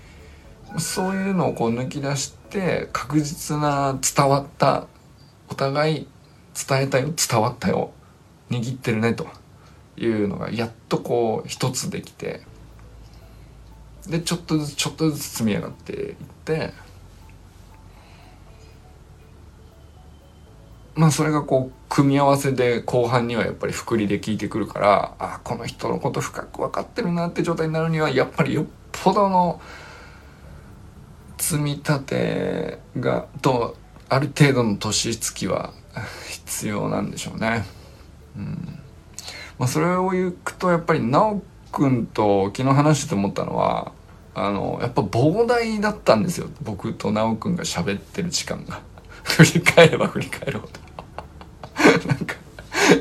[0.78, 4.86] そういうのをこう抜き出して確実な伝わった
[5.48, 6.08] お互い
[6.68, 7.90] 伝えたよ伝わったよ
[8.50, 9.26] 握ってるねと。
[9.96, 12.42] いうのがやっとこう一つできて
[14.08, 16.72] でちょっとずつちょっとずつ積み上がっていって
[20.94, 29.60] まあそれがこう組み合わせで後半にはやっぱり複利で効いてくるからあこの人のこと深く分かってるなって状態になるにはやっぱりよっぽどの
[31.38, 33.76] 積み立てがと
[34.08, 35.72] ある程度の年月は
[36.28, 37.64] 必要なんでしょうね。
[38.36, 38.85] うん
[39.58, 41.40] まあ、それを言くとやっぱり奈
[41.72, 43.92] くんと昨日話してて思ったのは
[44.34, 46.48] あのやっぱ膨大だったんですよ。
[46.62, 48.80] 僕と奈くんが喋ってる時間が。
[49.24, 52.06] 振り返れば振り返るほど。
[52.06, 52.36] なんか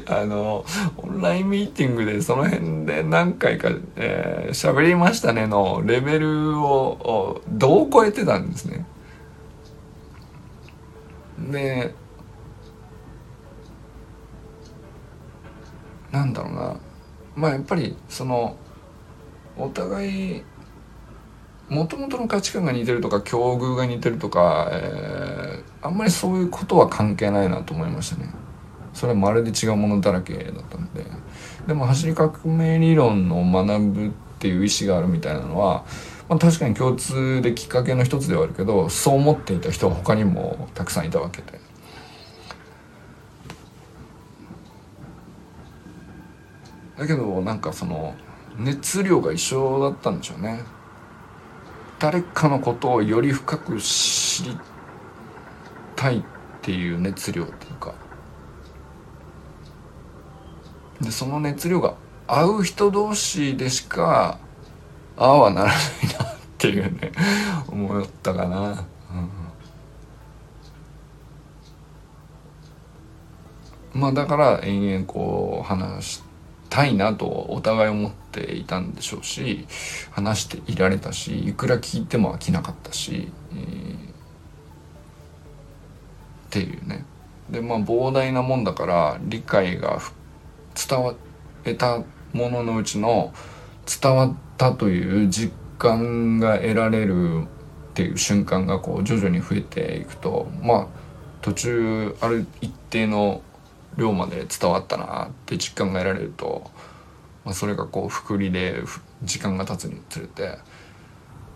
[0.08, 0.66] あの
[0.98, 8.86] オンラインミーティングでその辺で何回か喋、えー、りましたねのレベルをどう超えてたんですね。
[11.38, 11.94] で
[16.16, 16.76] なんだろうな
[17.36, 18.56] まあやっぱりその
[19.58, 20.44] お互い
[21.68, 28.30] もともとの価値観が似てるとか境遇が似てるとか、えー、あんまりそういうことは関係ないなと思いましたね。
[28.94, 31.04] それはまるで違うものだらけだったので
[31.68, 34.10] でも走り革命理論の学ぶっ
[34.40, 35.84] ていう意思があるみたいなのは、
[36.30, 41.65] まあ、確かに共通できっかけの一つではあるけどそう思っていた人は他にもたくさんいたわけで。
[46.98, 48.16] だけどなんかその
[48.58, 50.64] 熱量が一緒だったんでしょうね。
[52.00, 54.58] 誰かのことをより深く知り
[55.96, 56.24] たいっ
[56.62, 57.94] ていう熱量っていうか。
[61.02, 61.96] でその熱量が
[62.28, 64.40] 合う人同士でしか
[65.18, 65.76] ああはならない
[66.18, 67.12] なっていうね
[67.68, 68.86] 思ったかな、
[73.94, 76.25] うん、まあだから延々こう話して
[76.76, 79.66] たいなとお互い思っていたんでしょうし
[80.12, 83.98] 話していられたしいくら聞いても飽きなかったし、えー、っ
[86.50, 87.06] ていうね。
[87.50, 90.02] でまあ膨大なもんだから理解が
[90.76, 91.16] 伝わ
[91.64, 92.04] えた
[92.34, 93.34] もののうちの
[94.02, 97.48] 伝わったという実感が得られるっ
[97.94, 100.88] ていう瞬間がこう徐々に増えていくとまあ
[101.42, 103.42] 途中ある一定の
[103.98, 106.70] 量まで伝わったなって実感が得られると、
[107.44, 108.82] まあ、それがこうくりで
[109.24, 110.58] 時間が経つにつれて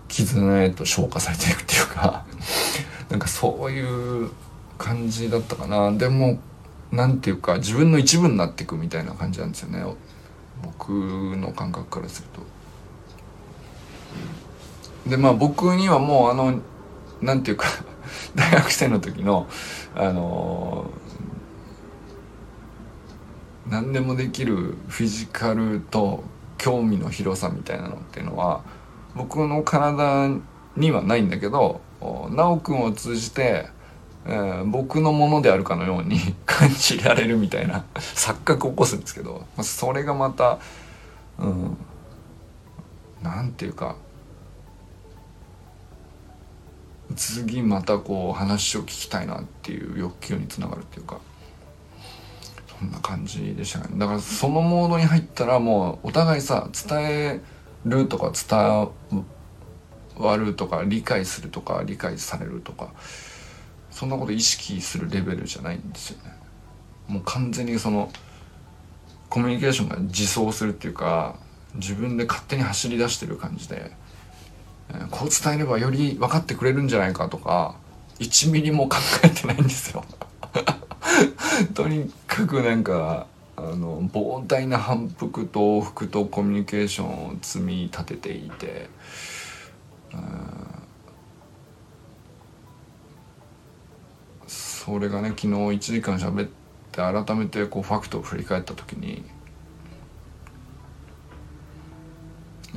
[0.07, 2.25] 絆へと消化されていくっていうか
[3.09, 4.31] なんかそういう
[4.77, 6.39] 感じだったかなでも
[6.91, 9.83] なんていうか自分の一部になっていくみたいな感じなんですよね
[10.63, 12.41] 僕の感覚からすると。
[15.09, 16.59] でまあ僕にはもうあの
[17.21, 17.67] なんていうか
[18.35, 19.47] 大学生の時の
[19.95, 20.89] あの
[23.69, 26.23] 何でもできるフィジカルと
[26.57, 28.61] 興味の広さみたいなのっていうのは
[29.15, 30.29] 僕の体
[30.75, 33.67] にはないんだけど修くんを通じて、
[34.25, 40.59] えー、僕のものであるかのように 感じられるみたいな錯覚を起こすんですけどそれがまた
[41.37, 41.77] うん
[43.21, 43.95] なんていうか
[47.15, 51.19] 次またこう話を聞きたいなっていう欲求につながるっていうか。
[52.79, 53.87] そんな感じでしたね。
[53.97, 57.41] だからそのモードに入ったらもうお互いさ伝え
[57.85, 58.89] るとか伝
[60.15, 62.93] わるとか理解するとか理解されるとか
[63.91, 66.33] そんなこと意識するレベルじゃないんですよね。
[67.07, 68.09] もう完全にその
[69.29, 71.35] コミュニケーションが自走するっていうか
[71.75, 73.91] 自分で勝手に走り出してる感じで、
[75.11, 77.75] こう伝えればより分かってくれるんじゃないかとか
[78.19, 80.03] 1ミリも考えてないんですよ。
[81.73, 88.89] とにかくなんかあの膨大な反復と往復とコミュニケーションを積み立てていて
[94.47, 96.49] それがね昨日1時間喋っ
[96.91, 99.23] て改めてこうファクトを振り返った時に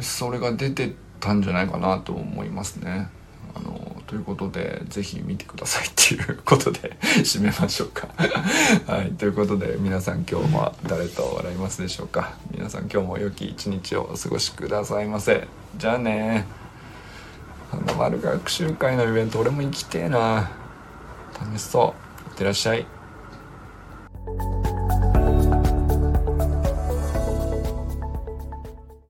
[0.00, 3.08] それが出てたんじゃないかなと思いますね。
[3.54, 8.08] あのということでぜひ見てくださいっていうことで 締めましょうか。
[8.86, 9.12] はい。
[9.12, 12.34] ということで皆さん今日は誰と笑いますでしょうか？
[12.50, 15.48] 皆さん今日も良き一日をお過ごしくださいませ。
[15.78, 16.44] じゃあね。
[17.70, 20.50] 花丸学習会のイベント俺も行きてえな。
[21.40, 21.94] 楽しそ
[22.26, 22.28] う。
[22.32, 22.84] いってらっしゃい。